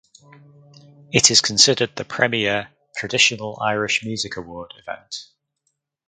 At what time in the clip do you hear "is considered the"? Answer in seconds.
1.29-2.03